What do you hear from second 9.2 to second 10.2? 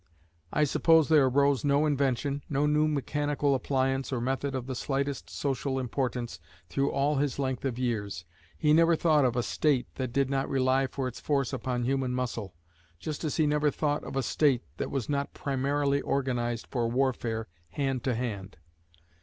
of a State that